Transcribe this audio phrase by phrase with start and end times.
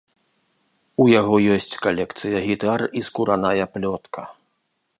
[1.03, 4.21] У яго ёсць калекцыя гітар і скураная плётка.